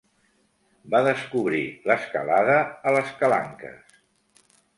Va 0.93 1.01
descobrir 1.07 1.59
l'escalada 1.91 2.57
a 2.89 2.95
les 2.97 3.13
Calanques. 3.21 3.95